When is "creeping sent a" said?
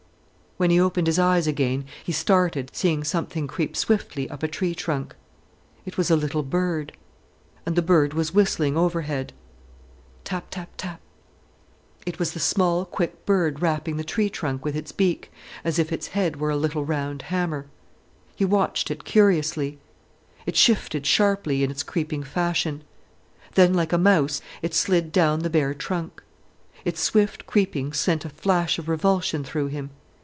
27.47-28.29